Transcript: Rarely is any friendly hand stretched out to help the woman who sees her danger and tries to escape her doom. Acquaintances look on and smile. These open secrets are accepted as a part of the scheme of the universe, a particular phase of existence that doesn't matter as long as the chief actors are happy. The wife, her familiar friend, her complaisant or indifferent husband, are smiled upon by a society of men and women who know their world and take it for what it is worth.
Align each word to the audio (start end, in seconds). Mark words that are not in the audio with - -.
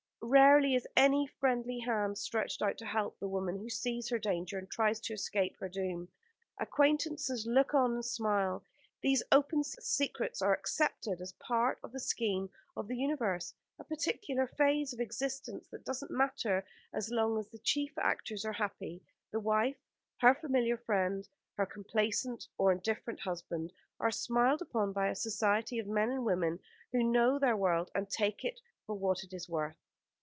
Rarely 0.23 0.75
is 0.75 0.87
any 0.95 1.25
friendly 1.39 1.79
hand 1.79 2.15
stretched 2.15 2.61
out 2.61 2.77
to 2.77 2.85
help 2.85 3.17
the 3.19 3.27
woman 3.27 3.57
who 3.57 3.67
sees 3.67 4.07
her 4.07 4.19
danger 4.19 4.59
and 4.59 4.69
tries 4.69 4.99
to 5.01 5.13
escape 5.13 5.57
her 5.59 5.67
doom. 5.67 6.07
Acquaintances 6.59 7.47
look 7.47 7.73
on 7.73 7.95
and 7.95 8.05
smile. 8.05 8.63
These 9.01 9.23
open 9.31 9.63
secrets 9.63 10.39
are 10.41 10.53
accepted 10.53 11.21
as 11.21 11.31
a 11.31 11.43
part 11.43 11.79
of 11.83 11.91
the 11.91 11.99
scheme 11.99 12.51
of 12.77 12.87
the 12.87 12.95
universe, 12.95 13.51
a 13.79 13.83
particular 13.83 14.45
phase 14.45 14.93
of 14.93 14.99
existence 14.99 15.67
that 15.69 15.85
doesn't 15.85 16.11
matter 16.11 16.63
as 16.93 17.09
long 17.09 17.39
as 17.39 17.49
the 17.49 17.57
chief 17.59 17.91
actors 17.97 18.45
are 18.45 18.53
happy. 18.53 19.01
The 19.31 19.39
wife, 19.39 19.81
her 20.19 20.35
familiar 20.35 20.77
friend, 20.77 21.27
her 21.57 21.65
complaisant 21.65 22.47
or 22.59 22.71
indifferent 22.71 23.21
husband, 23.21 23.73
are 23.99 24.11
smiled 24.11 24.61
upon 24.61 24.93
by 24.93 25.07
a 25.09 25.15
society 25.15 25.79
of 25.79 25.87
men 25.87 26.11
and 26.11 26.23
women 26.23 26.59
who 26.91 27.03
know 27.03 27.39
their 27.39 27.57
world 27.57 27.89
and 27.95 28.07
take 28.07 28.45
it 28.45 28.61
for 28.85 28.93
what 28.95 29.23
it 29.23 29.33
is 29.33 29.49
worth. 29.49 29.75